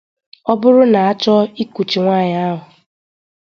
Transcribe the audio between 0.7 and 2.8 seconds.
na a chọọ ikuchi nwaanyị ahụ